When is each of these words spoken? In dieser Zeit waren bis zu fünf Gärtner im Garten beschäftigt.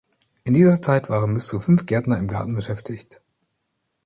In 0.45 0.55
dieser 0.55 0.81
Zeit 0.81 1.11
waren 1.11 1.31
bis 1.35 1.45
zu 1.45 1.59
fünf 1.59 1.85
Gärtner 1.85 2.17
im 2.17 2.27
Garten 2.27 2.55
beschäftigt. 2.55 3.21